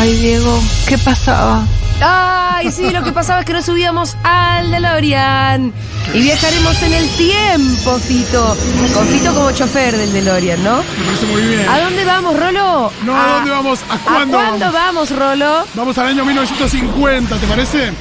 [0.00, 0.58] Ay, Diego,
[0.88, 1.66] ¿qué pasaba?
[2.00, 5.74] Ay, sí, lo que pasaba es que nos subíamos al DeLorean
[6.14, 8.56] y viajaremos en el tiempo, Fito.
[8.94, 10.78] Con Fito como chofer del DeLorean, ¿no?
[10.78, 11.68] Me parece muy bien.
[11.68, 12.90] ¿A dónde vamos, Rolo?
[13.04, 13.80] No, ¿a dónde vamos?
[13.90, 15.66] ¿A cuándo cuándo vamos, Rolo?
[15.74, 17.92] Vamos al año 1950, ¿te parece?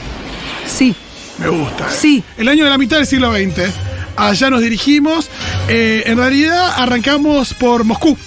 [0.66, 0.96] Sí,
[1.38, 1.84] Me gusta.
[1.84, 1.92] ¿eh?
[1.92, 2.24] Sí.
[2.38, 3.74] El año de la mitad del siglo XX.
[4.16, 5.30] Allá nos dirigimos.
[5.68, 8.18] Eh, en realidad arrancamos por Moscú.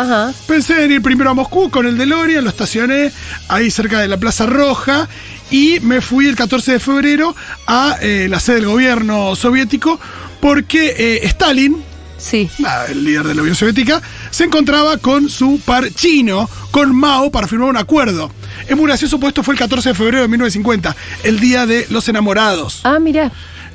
[0.00, 0.32] Ajá.
[0.46, 3.12] Pensé en ir primero a Moscú con el DeLorean, lo estacioné
[3.48, 5.08] ahí cerca de la Plaza Roja
[5.50, 10.00] y me fui el 14 de febrero a eh, la sede del gobierno soviético
[10.40, 11.76] porque eh, Stalin,
[12.16, 12.48] Sí.
[12.58, 17.30] nada, el líder de la Unión Soviética, se encontraba con su par chino, con Mao,
[17.32, 18.30] para firmar un acuerdo.
[18.68, 21.84] Es muy gracioso, pues esto fue el 14 de febrero de 1950, el día de
[21.90, 22.80] los enamorados.
[22.84, 23.32] Ah, mira.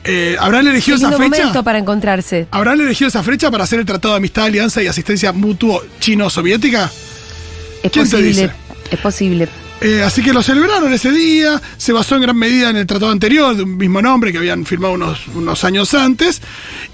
[0.07, 1.21] Eh, ¿Habrán Qué elegido esa fecha?
[1.23, 2.47] momento para encontrarse.
[2.51, 6.91] ¿Habrán elegido esa fecha para hacer el Tratado de Amistad, Alianza y Asistencia Mutuo Chino-Soviética?
[7.83, 8.27] Es ¿Quién te posible.
[8.29, 8.51] dice?
[8.91, 9.47] Es posible.
[9.79, 13.11] Eh, así que lo celebraron ese día, se basó en gran medida en el tratado
[13.11, 16.41] anterior, de un mismo nombre que habían firmado unos, unos años antes,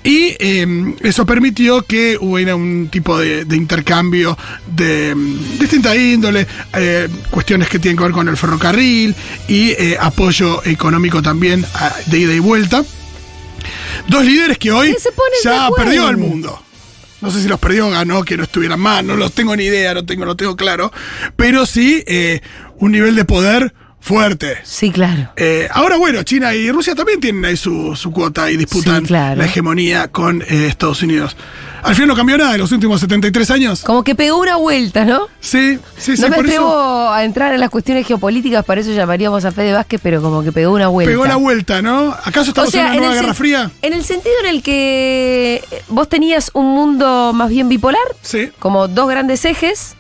[0.04, 4.38] y eh, eso permitió que hubiera un tipo de, de intercambio
[4.76, 9.16] de mm, distinta índole, eh, cuestiones que tienen que ver con el ferrocarril
[9.48, 12.84] y eh, apoyo económico también a- de ida y vuelta.
[14.08, 14.98] Dos líderes que hoy de
[15.44, 16.60] ya perdió el mundo.
[17.22, 19.64] No sé si los perdió o ganó, que no estuvieran más, no los tengo ni
[19.64, 20.92] idea, no tengo, no tengo claro.
[21.38, 22.42] Pero sí, eh,
[22.80, 23.74] un nivel de poder
[24.04, 24.58] fuerte.
[24.64, 25.30] Sí, claro.
[25.38, 29.08] Eh, ahora, bueno, China y Rusia también tienen ahí su, su cuota y disputan Sí,
[29.08, 29.38] claro.
[29.38, 31.38] la hegemonía con eh, Estados Unidos.
[31.84, 33.82] Al final no cambió nada en los últimos 73 años.
[33.84, 35.28] Como que pegó una vuelta, ¿no?
[35.40, 38.82] Sí, sí, sí, no me por atrevo eso a entrar en las cuestiones geopolíticas, para
[38.82, 41.12] eso llamaríamos a Fede Vázquez, pero como que pegó una vuelta.
[41.12, 42.12] pegó la vuelta, ¿no?
[42.24, 43.72] ¿Acaso estamos en una nueva Guerra Fría?
[43.82, 48.50] En el sentido en el que vos tenías un mundo más bien bipolar, Sí.
[48.60, 49.96] como dos grandes ejes,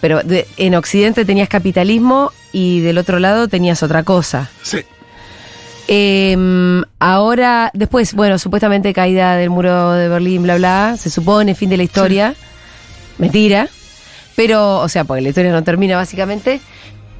[0.00, 4.50] pero de- en Occidente tenías capitalismo y del otro lado tenías otra cosa.
[4.62, 4.78] Sí.
[5.88, 6.36] Eh,
[6.98, 11.78] ahora, después, bueno, supuestamente caída del muro de Berlín, bla, bla, se supone, fin de
[11.78, 12.34] la historia.
[13.16, 13.68] Mentira.
[14.36, 16.60] Pero, o sea, porque la historia no termina básicamente.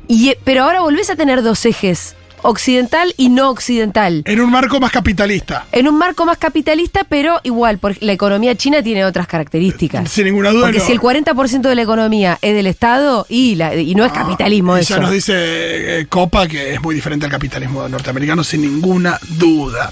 [0.07, 4.23] Y, pero ahora volvés a tener dos ejes, occidental y no occidental.
[4.27, 5.67] En un marco más capitalista.
[5.73, 10.11] En un marco más capitalista, pero igual, porque la economía china tiene otras características.
[10.11, 10.63] Sin ninguna duda.
[10.63, 10.85] Porque no.
[10.85, 14.59] si el 40% de la economía es del Estado y, la, y no es capitalismo
[14.75, 14.95] Ah, y eso.
[14.95, 19.91] Ya nos dice eh, Copa que es muy diferente al capitalismo norteamericano, sin ninguna duda.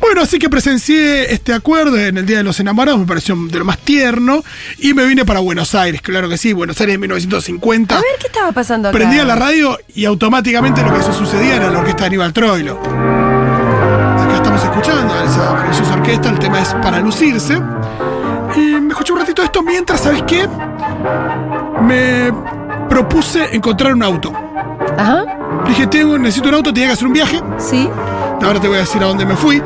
[0.00, 3.58] Bueno, así que presencié este acuerdo en el Día de los Enamorados, me pareció de
[3.58, 4.42] lo más tierno,
[4.78, 7.96] y me vine para Buenos Aires, claro que sí, Buenos Aires 1950.
[7.96, 8.96] A ver, ¿qué estaba pasando acá?
[8.96, 12.80] Prendía la radio y automáticamente lo que eso sucedía era la orquesta de Aníbal Troilo.
[12.80, 17.62] Acá estamos escuchando a esa maravillosa orquesta, el tema es para lucirse.
[18.56, 20.48] Y me escuché un ratito esto mientras, ¿sabes qué?
[21.82, 22.32] Me
[22.88, 24.32] propuse encontrar un auto.
[24.98, 25.24] Ajá,
[25.68, 27.40] Dije, tengo, necesito un auto, tenía que hacer un viaje.
[27.58, 27.88] sí.
[28.42, 29.62] Ahora te voy a decir a dónde me fui.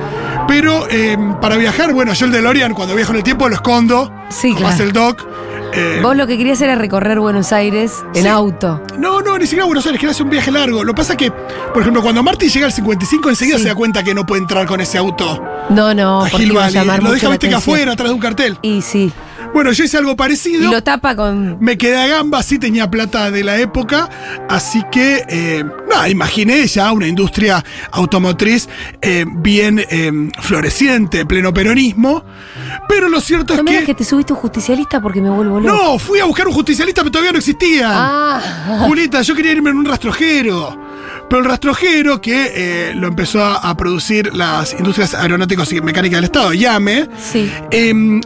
[0.47, 4.13] Pero eh, para viajar, bueno, yo el DeLorean, cuando viajo en el tiempo, lo escondo.
[4.29, 4.69] Sí, claro.
[4.69, 5.27] hace el doc.
[5.73, 8.29] Eh, Vos lo que querías era recorrer Buenos Aires en Sí.
[8.29, 8.83] auto.
[8.99, 10.83] No, no, ni siquiera Buenos Aires, quería hacer un viaje largo.
[10.85, 13.63] Lo que pasa es que, por ejemplo, cuando Marty llega al 55, enseguida Sí.
[13.65, 16.49] se da cuenta que no puede entrar con ese auto No, no, a porque Gil
[16.53, 16.75] iba a Valley.
[16.81, 18.59] llamar Lo deja, viste, que afuera, atrás de un cartel.
[18.63, 19.13] Y sí.
[19.53, 20.71] Bueno, yo hice algo Y parecido.
[20.71, 21.57] lo tapa con.
[21.61, 24.09] Me quedé a gamba, sí tenía plata de la época,
[24.49, 28.69] así que, eh, nada, imaginé ya una industria automotriz
[29.03, 32.25] eh, bien eh, floreciente, pleno peronismo,
[32.89, 33.87] pero lo cierto No es me que...
[33.87, 35.75] que te subiste un justicialista porque me vuelvo loco.
[35.77, 37.89] No, fui a buscar un justicialista, pero todavía no existía.
[37.91, 38.41] Ah,
[38.87, 40.79] Julita, yo quería irme en un rastrojero.
[41.29, 46.17] Pero el rastrojero que eh, lo empezó a, a producir las industrias aeronáuticas y mecánicas
[46.19, 47.51] del Estado, llame, sí.
[47.71, 48.21] em,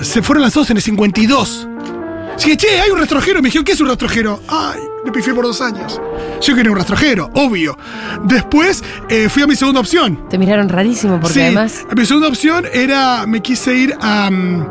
[0.00, 1.68] se fueron lanzados en el 52.
[2.38, 3.42] Dije, che, hay un rastrojero.
[3.42, 4.40] Me dijeron, ¿qué es un rastrojero?
[4.48, 6.00] Ay, me pifié por dos años.
[6.40, 7.76] Yo quería un rastrojero, obvio.
[8.24, 10.28] Después eh, fui a mi segunda opción.
[10.30, 11.84] Te miraron rarísimo porque Sí, además.
[11.96, 14.66] Mi segunda opción era, me quise ir a, mm,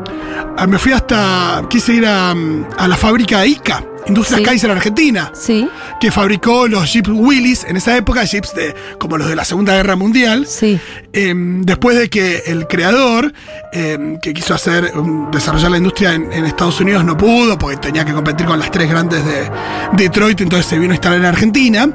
[0.58, 4.45] a- me fui hasta, quise ir a, mm, a la fábrica ICA Industrias Sí.
[4.45, 5.68] Kaiser Argentina, Sí,
[6.00, 9.75] que fabricó los Jeeps Willys, en esa época, Jeeps de, como los de la Segunda
[9.75, 10.45] Guerra Mundial.
[10.48, 10.80] sí.
[11.13, 13.33] Eh, después de que el creador,
[13.74, 17.77] eh, que quiso hacer um, desarrollar la industria en, en Estados Unidos, no pudo, porque
[17.77, 19.50] tenía que competir con las tres grandes de
[19.94, 21.89] Detroit, entonces se vino a instalar en Argentina.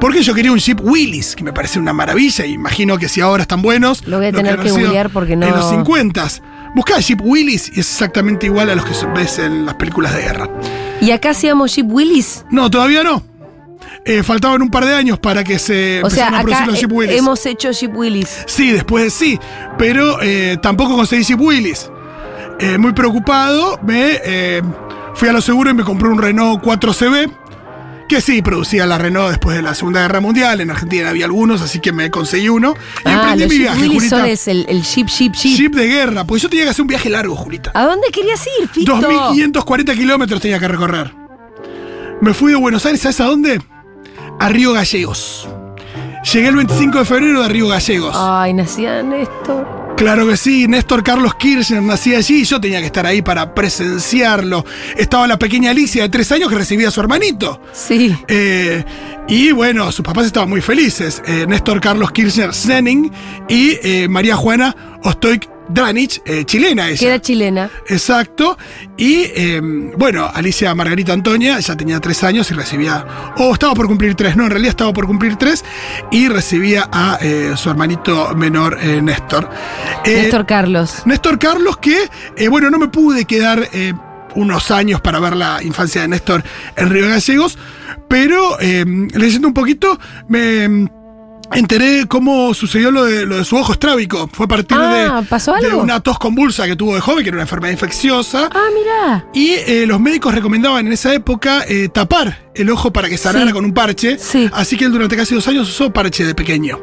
[0.00, 3.20] Porque yo quería un Jeep Willys, que me parece una maravilla, y imagino que si
[3.20, 4.04] ahora están buenos.
[4.08, 6.26] Lo voy a tener que googlear porque no- En los 50
[6.74, 10.22] Buscá Jeep Willys y es exactamente igual a los que ves en las películas de
[10.22, 10.48] guerra.
[11.00, 12.44] ¿Y acá hacíamos Jeep Willis?
[12.50, 13.22] No, todavía no.
[14.04, 16.80] Eh, faltaban un par de años para que se O sea, a acá producir los
[16.80, 17.18] Jeep eh, Willys.
[17.18, 18.44] hemos hecho Jeep Willis.
[18.46, 19.38] Sí, después sí,
[19.78, 21.90] pero eh, tampoco conseguí Jeep Willys.
[22.58, 24.62] Eh, muy preocupado, me
[25.14, 27.30] fui a lo seguro y me compré un Renault 4CB,
[28.12, 30.60] que sí, producía la Renault después de la Segunda Guerra Mundial.
[30.60, 32.74] En Argentina había algunos, así que me conseguí uno.
[33.04, 34.28] Y Ah, emprendí los mi viaje, Julita.
[34.28, 35.56] es el, el Jeep, Jeep, Jeep.
[35.56, 37.70] Jeep de guerra, porque yo tenía que hacer un viaje largo, Julita.
[37.74, 38.94] ¿A dónde querías ir, Fito?
[38.98, 41.14] 2.540 kilómetros tenía que recorrer.
[42.20, 43.60] Me fui de Buenos Aires, ¿sabes a dónde?
[44.38, 45.48] A Río Gallegos.
[46.32, 48.14] Llegué el 25 de febrero de Río Gallegos.
[48.16, 49.81] Ay, nacía Néstor.
[49.96, 53.54] Claro que sí, Néstor Carlos Kirchner nacía allí y yo tenía que estar ahí para
[53.54, 54.64] presenciarlo.
[54.96, 57.60] Estaba la pequeña Alicia de tres años que recibía a su hermanito.
[57.72, 58.16] Sí.
[58.26, 58.84] Eh,
[59.28, 61.22] y bueno, sus papás estaban muy felices.
[61.26, 63.12] Eh, Néstor Carlos Kirchner Senning
[63.48, 64.74] y eh, María Juana
[65.04, 66.98] Ostoik Dranich, eh, chilena ella.
[66.98, 67.70] Que era chilena.
[67.88, 68.58] Exacto.
[68.96, 69.60] Y eh,
[69.96, 74.36] bueno, Alicia Margarita Antonia ya tenía tres años y recibía, o estaba por cumplir tres,
[74.36, 75.64] no, en realidad estaba por cumplir tres
[76.10, 79.48] y recibía a eh, su hermanito menor, eh, Néstor.
[80.04, 81.02] Néstor Carlos.
[81.06, 83.68] Néstor Carlos, que, eh, bueno, no me pude quedar
[84.34, 86.42] unos años para ver la infancia de Néstor
[86.76, 87.58] en Río Gallegos,
[88.08, 88.84] pero eh,
[89.14, 89.98] leyendo un poquito
[90.28, 90.88] me mm,
[91.54, 94.28] enteré cómo sucedió lo de, lo de su ojo estrábico.
[94.32, 97.28] Fue a partir Ah, de, ¿pasó de una tos convulsa que tuvo de joven, que
[97.28, 98.48] era una enfermedad infecciosa.
[98.52, 99.26] Ah, mirá.
[99.34, 103.46] Y eh, los médicos recomendaban en esa época eh, tapar el ojo para que sanara
[103.46, 103.52] Sí.
[103.52, 104.18] con un parche.
[104.18, 104.48] Sí.
[104.52, 106.78] Así que él durante casi dos años usó parche de pequeño.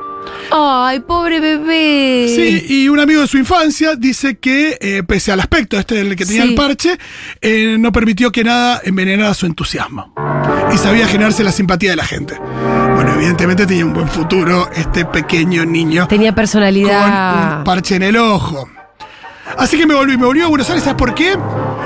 [0.51, 2.27] Ay, pobre bebé.
[2.35, 6.15] Sí, y un amigo de su infancia dice que, eh, pese al aspecto este del
[6.15, 6.49] que tenía Sí.
[6.49, 6.97] el parche,
[7.41, 10.13] eh, no permitió que nada envenenara su entusiasmo.
[10.73, 12.35] Y sabía generarse la simpatía de la gente.
[13.19, 17.57] Evidentemente tenía un buen futuro este pequeño niño Tenía con personalidad.
[17.57, 18.69] un parche en el ojo.
[19.57, 21.35] Así que me volví, me volví a Buenos Aires, ¿sabes por qué?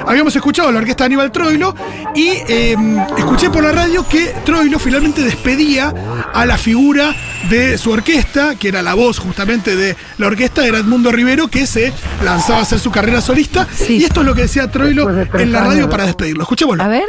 [0.06, 1.74] Habíamos escuchado la orquesta de Aníbal Troilo
[2.14, 2.76] y eh,
[3.18, 5.92] escuché por la radio que Troilo finalmente despedía
[6.34, 7.16] a la figura
[7.50, 11.66] de su orquesta, que era la voz justamente de la orquesta, era Edmundo Rivero, que
[11.66, 11.92] se
[12.24, 13.66] lanzaba a hacer su carrera solista.
[13.74, 13.98] Sí.
[13.98, 16.44] Y esto es lo que decía Troilo de en la radio años de- para despedirlo.
[16.44, 16.84] Escuchémoslo.
[16.84, 17.06] A ver.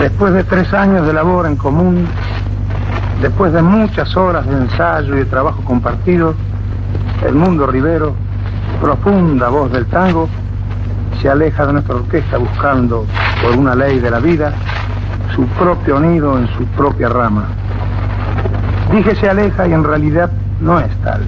[0.00, 2.06] Después de tres años de labor en común,
[3.20, 6.34] después de muchas horas de ensayo y de trabajo compartido,
[7.26, 8.14] el mundo Rivero,
[8.80, 10.28] profunda voz del tango,
[11.20, 13.04] se aleja de nuestra orquesta buscando,
[13.42, 14.52] por una ley de la vida,
[15.34, 17.46] su propio nido en su propia rama.
[18.92, 20.30] Dije se aleja y en realidad
[20.60, 21.22] no es tal.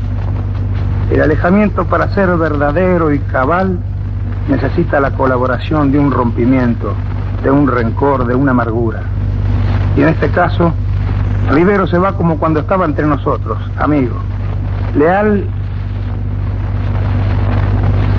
[1.11, 3.79] El alejamiento para ser verdadero y cabal
[4.49, 6.95] necesita la colaboración de un rompimiento,
[7.43, 9.03] de un rencor, de una amargura.
[9.97, 10.73] Y en este caso,
[11.51, 14.15] Rivero se va como cuando estaba entre nosotros, amigo,
[14.97, 15.45] leal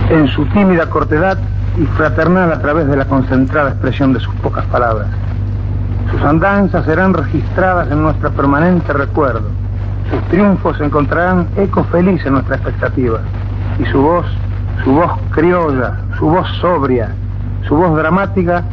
[0.09, 1.37] en su tímida cortedad
[1.77, 5.07] y fraternal a través de la concentrada expresión de sus pocas palabras.
[6.11, 9.49] Sus andanzas serán registradas en nuestro permanente recuerdo.
[10.09, 13.19] Sus triunfos encontrarán eco feliz en nuestra expectativa.
[13.79, 14.25] Y su voz,
[14.83, 17.11] su voz criolla, su voz sobria,
[17.65, 18.63] su voz dramática,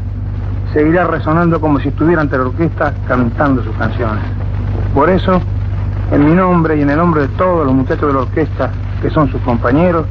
[0.73, 4.25] seguirá resonando como si estuviera ante la orquesta cantando sus canciones.
[4.99, 5.41] Por eso,
[6.11, 9.09] en mi nombre y en el nombre de todos los muchachos de la orquesta, que
[9.11, 10.07] son sus compañeros,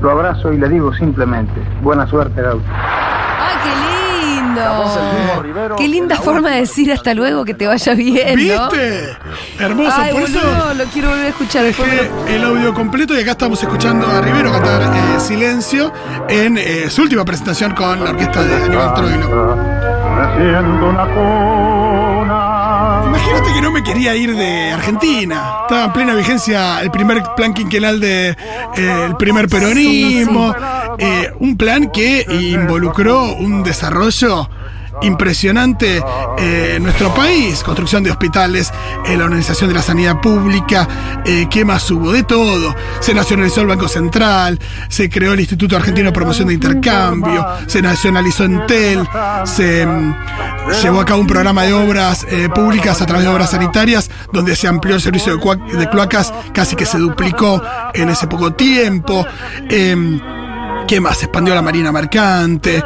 [0.00, 2.62] lo abrazo y le digo simplemente, buena suerte, Gaucho.
[2.72, 5.42] ¡Ay, qué lindo!
[5.42, 8.70] Rivero, Qué linda forma de decir hasta luego, que te vaya bien, ¿no?
[8.70, 9.08] ¿Viste?
[9.58, 10.38] Hermoso, Ay, por eso.
[10.38, 11.64] boludo, lo quiero volver a escuchar.
[11.64, 15.18] Después me lo- Dejé el audio completo y acá estamos escuchando a Rivero cantar eh,
[15.18, 15.92] Silencio
[16.28, 19.56] en eh, su última presentación con la orquesta de Aníbal Troilo.
[20.22, 21.61] Haciendo una cuna.
[23.72, 25.60] Me quería ir de Argentina.
[25.62, 28.36] Estaba en plena vigencia el primer plan quinquenal de eh,
[29.06, 30.54] el primer peronismo.
[30.98, 34.50] Eh, un plan que involucró un desarrollo
[35.02, 36.02] impresionante
[36.38, 38.72] eh, nuestro país, construcción de hospitales,
[39.06, 42.12] eh, la organización de la sanidad pública, eh, ¿qué más hubo?
[42.12, 42.74] De todo.
[43.00, 47.82] Se nacionalizó el Banco Central, se creó el Instituto Argentino de Promoción de Intercambio, se
[47.82, 49.06] nacionalizó Entel,
[49.44, 50.14] se mm,
[50.82, 54.56] llevó a cabo un programa de obras eh, públicas a través de obras sanitarias, donde
[54.56, 57.62] se amplió el servicio de, de cloacas, casi que se duplicó
[57.94, 59.26] en ese poco tiempo.
[60.86, 61.18] ¿Qué más?
[61.18, 62.82] Se expandió la marina mercante,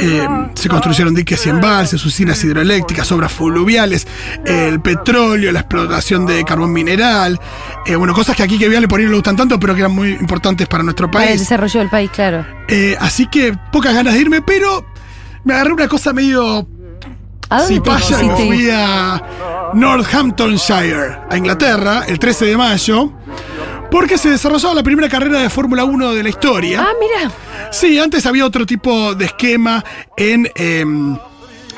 [0.00, 4.06] eh, se construyeron diques y embalses, usinas hidroeléctricas, obras fluviales,
[4.44, 7.38] el petróleo, la explotación de carbón mineral.
[7.86, 9.92] eh, bueno, cosas que aquí que le ponían no le gustan tanto, pero que eran
[9.92, 11.40] muy importantes para nuestro Para el país.
[11.40, 12.46] desarrollo del país, claro.
[12.68, 14.84] Eh, así que pocas ganas de irme, pero
[15.44, 16.66] me agarré una cosa medio
[17.50, 19.22] ¿A dónde si pasa, me fui a
[19.74, 23.12] Northamptonshire, a Inglaterra, el 13 de mayo,
[23.94, 26.80] porque se desarrollaba la primera carrera de Fórmula 1 de la historia.
[26.82, 27.30] Ah, mira.
[27.70, 29.84] Sí, antes había otro tipo de esquema
[30.16, 30.50] en.
[30.56, 31.16] em,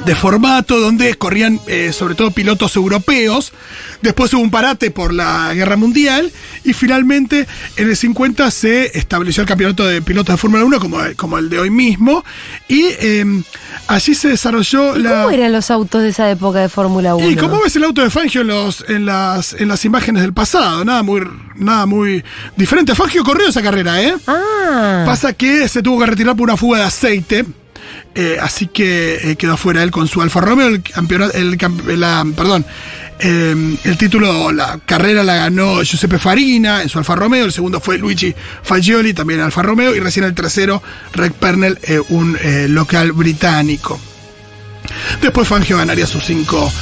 [0.04, 3.52] de formato donde corrían eh, sobre todo pilotos europeos.
[4.02, 6.30] Después hubo un parate por la guerra mundial
[6.64, 10.98] y finalmente en el 50 se estableció el campeonato de pilotos de Fórmula 1 como,
[11.16, 12.24] como el de hoy mismo
[12.68, 13.42] y em,
[13.88, 15.24] allí se desarrolló la...
[15.24, 17.30] ¿Cómo eran los autos de esa época de Fórmula 1?
[17.30, 20.32] ¿Y cómo ves el auto de Fangio en, los, en, las, en las imágenes del
[20.32, 20.84] pasado?
[20.84, 21.22] Nada muy,
[21.56, 22.22] nada muy
[22.56, 22.94] diferente.
[22.94, 24.14] Fangio corrió esa carrera, ¿eh?
[24.26, 25.04] Ah.
[25.06, 27.44] Pasa que se tuvo que retirar por una fuga de aceite.
[28.18, 30.68] Eh, así que eh, quedó fuera él con su Alfa Romeo.
[30.68, 31.58] El campeonato, el,
[32.00, 32.64] la, perdón,
[33.18, 37.44] eh, el título, la carrera la ganó Giuseppe Farina en su Alfa Romeo.
[37.44, 39.94] El segundo fue Luigi Fagioli, también Alfa Romeo.
[39.94, 40.82] Y recién el tercero,
[41.12, 44.00] Rick Pernell, un local británico.
[45.20, 46.72] Después Fangio ganaría sus cinco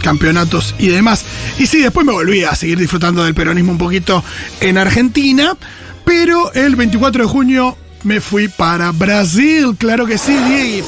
[0.00, 1.22] campeonatos y demás.
[1.58, 4.24] Y sí, después me volví a seguir disfrutando del peronismo un poquito
[4.60, 5.54] en Argentina.
[6.06, 9.74] Pero el 24 de junio me fui para Brasil.
[9.78, 10.86] Claro que sí, Diego.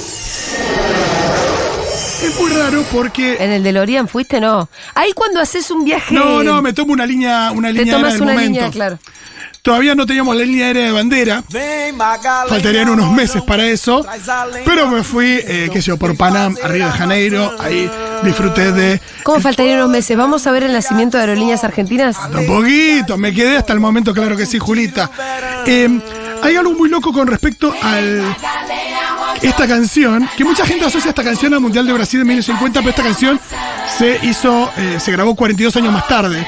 [2.22, 3.36] Es muy raro porque.
[3.40, 4.40] ¿En el DeLorean fuiste?
[4.40, 4.68] No.
[4.94, 6.14] Ahí cuando haces un viaje.
[6.14, 8.52] No, no, me tomo una línea, una Te línea aérea tomas del una momento.
[8.52, 8.98] línea, claro.
[9.62, 11.44] Todavía no teníamos la línea aérea de bandera.
[12.48, 14.04] Faltarían unos meses para eso.
[14.64, 17.52] Pero me fui, eh, qué sé yo, por Panam, a Río de Janeiro.
[17.60, 17.88] Ahí
[18.24, 20.16] disfruté de ¿Cómo faltarían unos meses?
[20.16, 22.16] ¿Vamos a ver el nacimiento de aerolíneas argentinas?
[22.36, 25.08] Un poquito, me quedé hasta el momento, claro que sí, Julita.
[25.66, 26.00] Eh,
[26.42, 28.22] hay algo muy loco con respecto al
[29.40, 32.90] esta canción, que mucha gente asocia esta canción al Mundial de Brasil de 1950, pero
[32.90, 33.40] esta canción
[33.98, 36.46] se hizo, eh, se grabó 42 años más tarde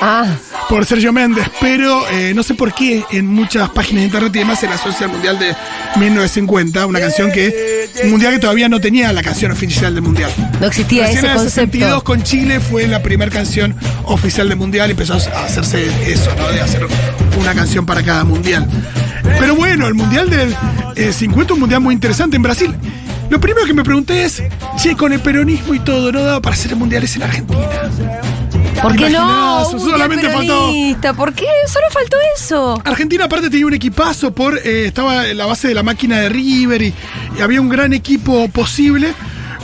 [0.00, 0.26] Ah,
[0.68, 4.38] por Sergio Méndez, pero eh, no sé por qué en muchas páginas de internet y
[4.40, 5.54] demás se la asocia al Mundial de
[5.96, 10.30] 1950, una canción que, un mundial que todavía no tenía la canción oficial del Mundial.
[10.60, 12.04] no existía Recién ese en el 62 concepto.
[12.04, 13.74] con Chile fue la primera canción
[14.04, 16.48] oficial del mundial y empezó a hacerse eso, ¿no?
[16.48, 16.86] De hacer
[17.38, 18.66] una canción para cada mundial.
[19.38, 20.54] Pero bueno, el mundial del
[20.96, 22.74] eh, 50 un mundial muy interesante en Brasil.
[23.28, 24.42] Lo primero que me pregunté es,
[24.80, 27.68] che, con el peronismo y todo, ¿no daba para hacer mundiales en Argentina?
[28.80, 29.68] ¿Por qué no?
[29.70, 31.16] Un solamente faltó-.
[31.16, 31.46] ¿Por qué?
[31.66, 32.80] Solo faltó eso.
[32.84, 36.28] Argentina aparte tenía un equipazo por eh, estaba en la base de la máquina de
[36.28, 36.94] River y,
[37.36, 39.12] y había un gran equipo posible,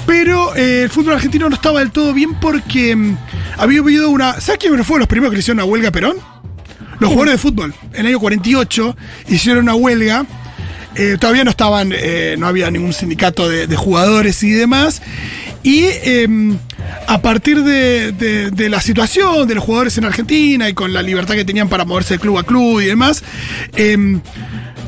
[0.07, 3.16] pero eh, el fútbol argentino no estaba del todo bien porque mm,
[3.59, 6.32] había habido una, ¿sabes quién fueron los primeros que le hicieron una huelga a Perón?
[6.99, 7.75] Los jugadores de fútbol.
[7.93, 8.97] En el año 48
[9.29, 10.27] hicieron una huelga.
[10.95, 15.03] eh, todavía no estaban, eh, no había ningún sindicato de, jugadores y demás.
[15.63, 16.59] Y em,
[17.07, 21.45] a partir de, la situación de los jugadores en Argentina y con la libertad que
[21.45, 23.23] tenían para moverse de club a club y demás,
[23.77, 24.21] em,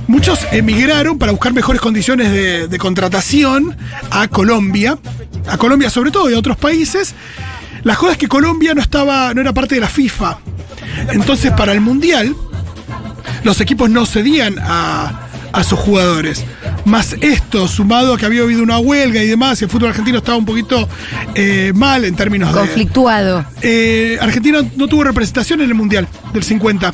[0.06, 2.30] muchos emigraron para buscar mejores condiciones
[2.68, 3.76] de, contratación
[4.10, 4.98] a Colombia,
[5.46, 7.14] a Colombia sobre todo y a otros países.
[7.82, 10.38] La joda es que Colombia no estaba, no era parte de la FIFA.
[11.12, 12.34] Entonces, para el Mundial,
[13.42, 16.44] los equipos no cedían a, a sus jugadores.
[16.84, 20.18] Más esto, sumado a que había habido una huelga y demás, y el fútbol argentino
[20.18, 20.88] estaba un poquito
[21.34, 22.60] eh, mal en términos de.
[22.60, 23.46] Conflictuado.
[23.62, 26.92] Eh, Argentina no tuvo representación en el Mundial del 50.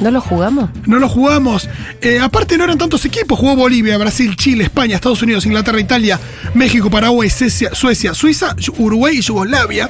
[0.00, 0.70] ¿No lo jugamos?
[0.86, 1.68] No lo jugamos.
[2.00, 3.38] Eh, aparte no eran tantos equipos.
[3.38, 6.18] Jugó Bolivia, Brasil, Chile, España, Estados Unidos, Inglaterra, Italia,
[6.54, 9.88] México, Paraguay, Suecia, Suecia, Suiza, Uruguay y Yugoslavia.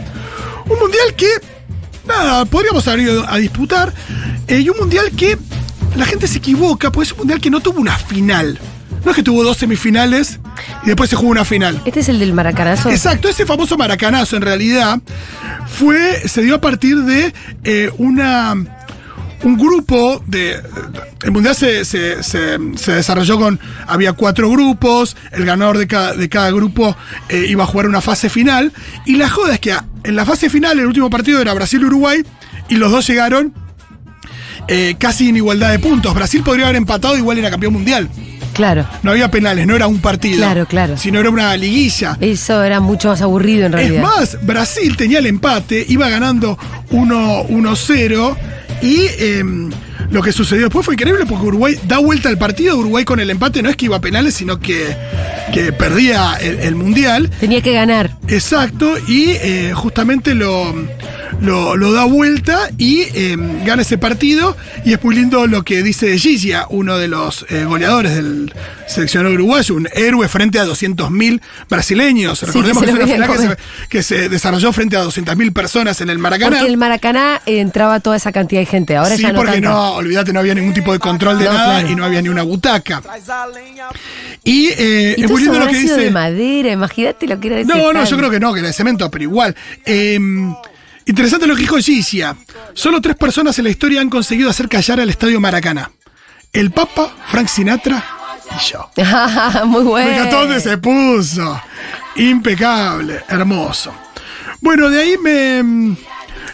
[0.68, 1.26] Un mundial que,
[2.07, 3.93] nada, podríamos haber ido a disputar.
[4.49, 5.39] Eh, y un mundial que
[5.97, 8.59] la gente se equivoca, pues es un mundial que no tuvo una final.
[9.05, 10.41] No es que tuvo dos semifinales
[10.83, 11.81] y después se jugó una final.
[11.85, 12.91] Este es el del maracanazo.
[12.91, 14.99] Exacto, ese famoso maracanazo en realidad
[15.67, 17.35] fue, se dio a partir de
[17.65, 18.84] eh, una
[19.45, 20.61] un grupo de.
[21.23, 23.61] El mundial se, se- se- se desarrolló con.
[23.87, 25.17] Había cuatro grupos.
[25.33, 26.97] El ganador de cada, de cada grupo
[27.29, 28.73] eh, iba a jugar una fase final.
[29.07, 29.75] Y la joda es que
[30.05, 32.25] en la fase final, el último partido era Brasil-Uruguay.
[32.69, 33.53] Y los dos llegaron
[34.69, 36.15] eh, casi en igualdad de puntos.
[36.15, 38.09] Brasil podría haber empatado, igual era campeón mundial.
[38.55, 38.87] Claro.
[39.03, 40.37] No había penales, no era un partido.
[40.37, 40.97] Claro, claro.
[40.97, 42.17] Sino era una liguilla.
[42.21, 44.03] Eso era mucho más aburrido en Es realidad.
[44.03, 46.57] más, Brasil tenía el empate, iba ganando
[46.91, 48.37] 1 1-0
[48.83, 49.71] y em,
[50.11, 52.76] lo que sucedió después fue increíble porque Uruguay da vuelta al partido.
[52.76, 54.97] Uruguay con el empate no es que iba a penales, sino que
[55.52, 57.31] que perdía el, el mundial.
[57.40, 58.16] Tenía que ganar.
[58.28, 60.75] Exacto, y eh, justamente lo,
[61.41, 64.57] lo, lo da vuelta y eh, gana ese partido.
[64.85, 68.53] Y es muy lindo lo que dice Gigia, uno de los eh, goleadores del
[68.87, 72.38] seleccionado uruguayo, un héroe frente a 200.000 brasileños.
[72.38, 73.57] Sí, Recordemos que es una final que se,
[73.88, 76.59] que se desarrolló frente a 200.000 personas en el Maracaná.
[76.59, 78.97] Porque el Maracaná eh, entraba toda esa cantidad de gente.
[78.97, 81.53] Ahora sí, ya no porque no, olvídate, no había ningún tipo de control de No,
[81.53, 81.91] nada claro.
[81.91, 83.03] y no había ni una butaca.
[84.43, 85.97] Y, eh, Y es muy lindo lo que dice.
[85.97, 88.69] de madera, imagínate lo que era ese No, no, yo creo que no, que era
[88.69, 89.55] de cemento, pero igual.
[89.85, 90.19] Eh,
[91.07, 92.37] interesante lo que dijo Gigia.
[92.73, 95.91] Solo tres personas en la historia han conseguido hacer callar al estadio Maracaná.
[96.53, 98.05] El Papa, Frank Sinatra
[98.51, 98.91] y yo.
[99.67, 100.31] Muy bueno.
[100.31, 101.61] Dónde se puso.
[102.17, 103.93] Impecable, hermoso.
[104.61, 105.97] Bueno, de ahí me...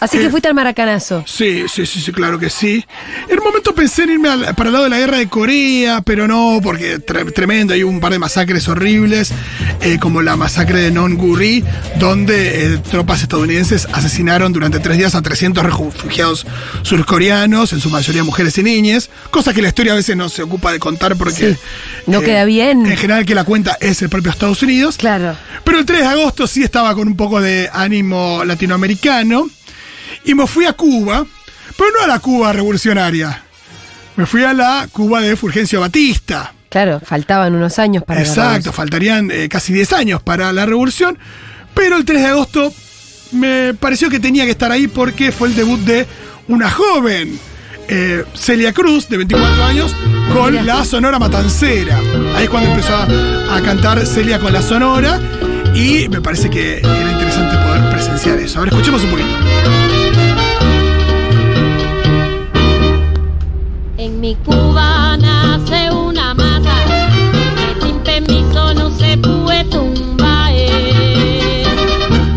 [0.01, 1.23] Así que Eh, fuiste al Maracanazo.
[1.25, 2.83] Sí, sí, sí, sí, claro que sí.
[3.29, 6.01] En un momento pensé en irme al- para el lado de la guerra de Corea,
[6.01, 9.31] pero no, porque tre- tremendo, hay un par de masacres horribles,
[9.79, 11.63] eh, como la masacre de Nonguri,
[11.99, 16.45] donde eh, tropas estadounidenses asesinaron durante tres días a 300 refugiados
[16.81, 20.43] surcoreanos, en su mayoría mujeres y niñas, cosa que la historia a veces no se
[20.43, 21.53] ocupa de contar porque...
[21.53, 21.57] Sí,
[22.07, 22.85] no queda bien.
[22.85, 24.97] En general que la cuenta es el propio Estados Unidos.
[24.97, 25.35] Claro.
[25.63, 29.47] Pero el 3 de agosto sí estaba con un poco de ánimo latinoamericano.
[30.25, 31.25] Y me fui a Cuba,
[31.77, 33.41] pero no a la Cuba revolucionaria.
[34.15, 36.53] Me fui a la Cuba de Fulgencio Batista.
[36.69, 38.73] Claro, faltaban unos años para la Exacto, revolución.
[38.73, 41.17] faltarían eh, casi 10 años para la revolución.
[41.73, 42.73] Pero el 3 de agosto
[43.31, 46.05] me pareció que tenía que estar ahí porque fue el debut de
[46.47, 47.39] una joven,
[47.87, 49.95] eh, Celia Cruz, de 24 años,
[50.33, 50.63] con Mira.
[50.63, 51.97] la Sonora Matancera.
[52.35, 55.19] Ahí es cuando empezó a, a cantar Celia con la Sonora
[55.73, 58.59] y me parece que era interesante poder presenciar eso.
[58.59, 59.29] A ver, escuchemos un poquito.
[64.31, 70.53] Mi Cuba nace una mata que sin permiso no se puede tumbar.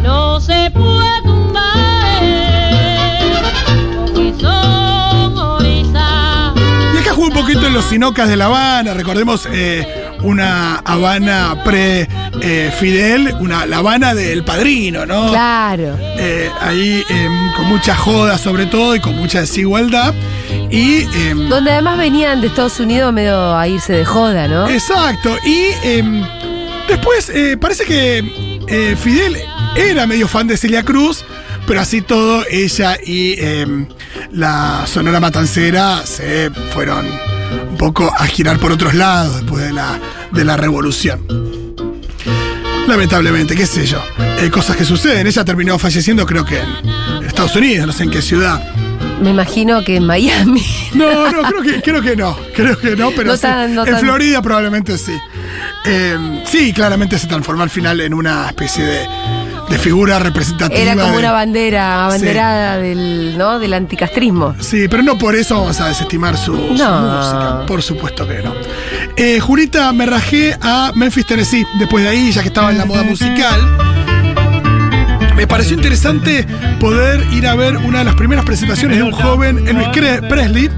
[0.03, 2.21] No se puede tumbar
[3.97, 6.55] porque son orizas.
[6.95, 9.87] Y acá jugué un poquito en los Sinocas de La Habana, recordemos eh,
[10.23, 11.63] una Habana
[12.45, 15.31] pre-Fidel, una La Habana del Padrino, ¿no?
[15.31, 15.97] Claro.
[16.01, 20.13] Eh, ahí em, con mucha joda sobre todo y con mucha desigualdad.
[20.71, 24.69] Y em, Donde además venían de Estados Unidos medio a irse de joda, ¿no?
[24.69, 25.39] exacto.
[25.47, 26.23] Y em,
[26.87, 29.39] después eh, parece que eh, Fidel
[29.75, 31.25] era medio fan de Celia Cruz,
[31.67, 33.37] pero así todo ella y
[34.33, 37.07] la Sonora Matancera se fueron
[37.71, 39.99] un poco a girar por otros lados después de la,
[40.31, 41.54] de la revolución.
[42.87, 44.03] Lamentablemente, qué sé yo.
[44.41, 45.27] Eh, cosas que suceden.
[45.27, 48.63] Ella terminó falleciendo creo que en Estados Unidos, no sé en qué ciudad.
[49.21, 50.63] Me imagino que en Miami.
[50.95, 52.37] No, no, creo que, creo que no.
[52.55, 53.43] Creo que no, pero No sí.
[53.43, 55.13] tan- no en tan- Florida probablemente sí.
[55.87, 59.09] Eh, sí, claramente se transformó al final en una especie de,
[59.71, 60.79] de figura representativa.
[60.81, 63.59] Era como de- una bandera, abanderada del, ¿no?
[63.59, 64.55] del anticastrismo.
[64.61, 67.01] Sí, pero no por eso vamos a desestimar su, su No.
[67.01, 67.67] música.
[67.67, 68.55] Por supuesto que no.
[69.17, 71.65] Eh, Julita, me rajé a Memphis, Tennessee.
[71.79, 73.61] Después de ahí, ya que estaba en la moda musical.
[75.37, 76.45] Me pareció interesante
[76.81, 79.89] poder ir a ver una de las primeras presentaciones de un joven Elvis
[80.29, 80.71] Presley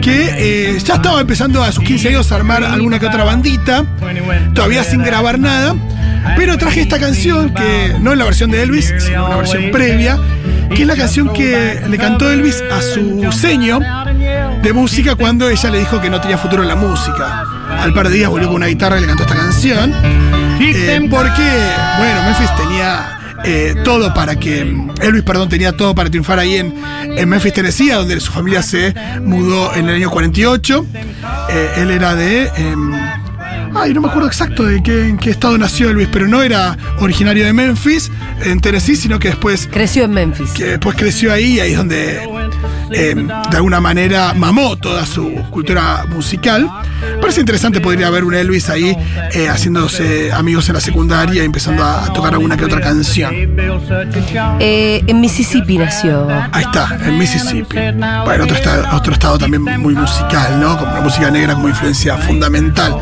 [0.00, 3.84] que eh, ya estaba empezando a sus 15 años a armar alguna que otra bandita,
[4.54, 5.74] todavía sin grabar nada,
[6.36, 10.18] pero traje esta canción que no es la versión de Elvis, sino una versión previa,
[10.74, 13.80] que es la canción que le cantó Elvis a su seño
[14.62, 17.44] de música cuando ella le dijo que no tenía futuro en la música.
[17.80, 19.92] Al par de días volvió con una guitarra y le cantó esta canción,
[20.60, 21.48] eh, porque,
[21.98, 24.60] bueno, Memphis tenía eh, todo para que.
[25.00, 28.94] Elvis, perdón, tenía todo para triunfar ahí en, en Memphis, Tennessee, donde su familia se
[29.20, 30.86] mudó en el año 48.
[31.50, 32.50] Eh, él era de.
[33.72, 36.42] Em, ay, no me acuerdo exacto de qué, en qué estado nació Elvis, pero no
[36.42, 38.10] era originario de Memphis,
[38.44, 40.50] en Tennessee, sino que después Creció en Memphis.
[40.52, 42.28] que después creció ahí y ahí es donde
[42.92, 46.68] eh, de alguna manera mamó toda su cultura musical.
[47.20, 48.96] Parece interesante, podría haber un Elvis ahí
[49.32, 53.32] eh, haciéndose amigos en la secundaria y empezando a, a tocar alguna que otra canción.
[54.60, 56.28] Eh, en Mississippi nació.
[56.52, 57.76] Ahí está, en Mississippi.
[58.24, 60.78] Bueno, otro estado, otro estado también muy musical, ¿no?
[60.78, 62.96] Con la música negra como influencia fundamental.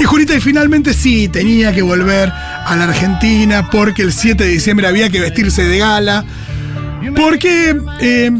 [0.00, 4.50] Y Julita, y finalmente sí, tenía que volver a la Argentina porque el 7 de
[4.50, 6.24] diciembre había que vestirse de gala.
[7.14, 8.30] Porque eh,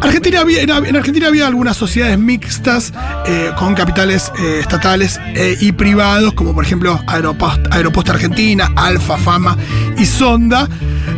[0.00, 2.94] Argentina había, en, en Argentina había algunas sociedades mixtas
[3.26, 5.20] eh, con capitales eh, estatales
[5.60, 9.54] y privados, como por ejemplo Aeropost, Aeroposta Argentina, Alfa, Fama
[9.98, 10.66] y Sonda,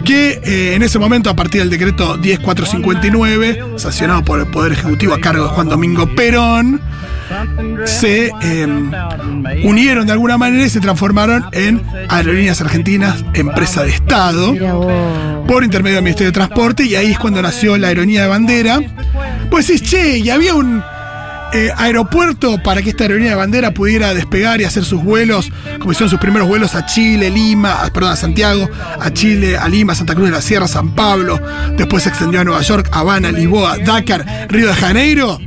[0.05, 5.21] que en ese momento, a partir del decreto 10459, sancionado por el Poder Ejecutivo a
[5.21, 6.81] cargo de Juan Domingo Perón,
[7.85, 8.67] se eh,
[9.65, 14.55] unieron de alguna manera y se transformaron en Aerolíneas Argentinas, empresa de Estado
[15.47, 18.81] por intermedio del Ministerio de Transporte y ahí es cuando nació la aerolínea de bandera.
[19.51, 20.83] Pues decís, che, y había un
[21.55, 25.93] eh, aeropuerto para que esta aerolínea de bandera pudiera despegar y hacer sus vuelos, como
[25.93, 28.69] hicieron sus primeros vuelos a Chile, Lima, a- perdón, a Santiago,
[29.01, 31.41] a Chile, a Lima, Santa Cruz de la Sierra, San Pablo,
[31.79, 35.39] después se extendió a Nueva York, Habana, Lisboa, Dakar, Río de Janeiro.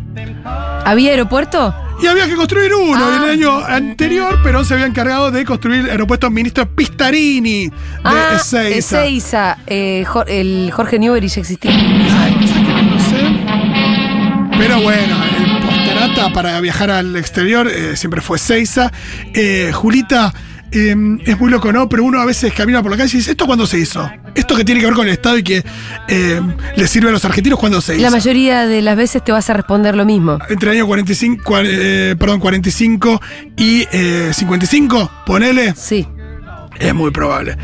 [0.85, 1.73] ¿Había aeropuerto?
[2.01, 3.17] Y había que construir uno Ah.
[3.17, 7.71] en el año anterior, pero se había encargado de construir el aeropuerto ministro Pistarini de
[8.03, 9.05] ah, Ezeiza.
[9.05, 9.57] Ezeiza.
[9.67, 11.71] Eh, el Jorge Newbery ya existía.
[11.71, 14.57] Ay, no sé qué, no sé.
[14.57, 18.91] Pero bueno, el posterata para viajar al exterior eh, siempre fue Seiza.
[19.33, 20.33] Eh, Julita,
[20.71, 21.87] eh, es muy loco, ¿no?
[21.89, 24.09] Pero uno a veces camina por la calle y dice, ¿esto cuándo se hizo?
[24.35, 25.63] Esto que tiene que ver con el Estado y que
[26.07, 26.41] eh,
[26.75, 28.01] le sirve a los argentinos, ¿cuándo se hizo?
[28.03, 30.39] La mayoría de las veces te vas a responder lo mismo.
[30.49, 33.21] Entre el año 45, cua- eh, perdón, 45
[33.57, 35.73] y eh, 55, ponele.
[35.75, 36.07] Sí.
[36.79, 37.57] Es muy probable.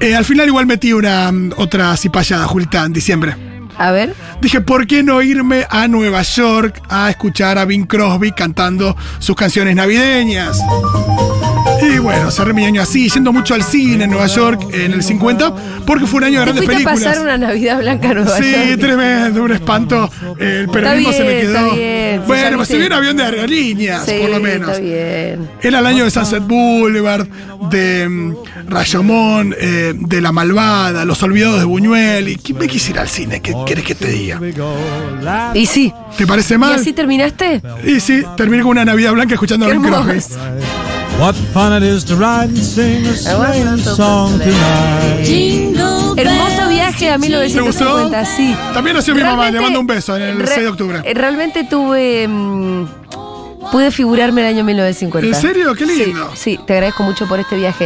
[0.00, 3.34] Eh, al final igual metí una mm, otra cipallada, Julita, en diciembre.
[3.78, 4.14] A ver.
[4.40, 9.36] Dije, ¿por qué no irme a Nueva York a escuchar a Bing Crosby cantando sus
[9.36, 10.58] canciones navideñas?
[11.82, 15.02] Y bueno, cerré mi año así, yendo mucho al cine en Nueva York en el
[15.02, 15.54] 50,
[15.86, 17.14] porque fue un año de ¿Te grandes fuiste a películas.
[17.16, 18.80] pasar una Navidad blanca a Nueva Sí, York?
[18.80, 20.10] tremendo, un espanto.
[20.38, 21.72] El peronismo se me quedó.
[21.74, 22.22] bien.
[22.26, 24.70] Bueno, pues se vio un avión de aerolíneas, Sí, por lo menos.
[24.70, 25.48] está bien.
[25.62, 27.26] Era el año de Sunset Boulevard,
[27.70, 28.34] de mm,
[28.68, 32.28] Rayomón, eh, de La Malvada, Los Olvidados de Buñuel.
[32.28, 33.40] ¿Y quién me quisiera al cine?
[33.40, 34.40] ¿Qué quieres que te diga?
[35.54, 35.92] Y sí.
[36.16, 36.74] ¿Te parece ¿Y mal?
[36.74, 37.60] así terminaste?
[37.84, 40.38] Y sí, terminé con una Navidad Blanca escuchando a hermoso.
[41.18, 45.24] What fun it is to ride and sing a swing song tonight.
[45.24, 48.54] Jingle Hermoso viaje a 1950, sí.
[48.74, 51.00] También nació mi mamá, le mando un beso en el re- 6 de octubre.
[51.04, 52.28] eh, Realmente tuve.
[52.28, 52.86] mm,
[53.72, 55.36] pude figurarme el año 1950.
[55.36, 55.74] ¿En serio?
[55.74, 56.30] Qué lindo.
[56.34, 57.84] Sí, sí, te agradezco mucho por este viaje.